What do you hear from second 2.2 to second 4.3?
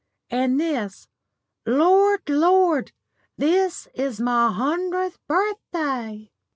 Lord! this is